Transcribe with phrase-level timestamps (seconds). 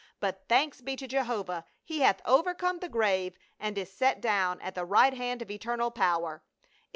[0.19, 4.73] But, thanks be to Jehovah, he hath overcome the grave and is set down at
[4.73, 6.41] the right hand of eternal power.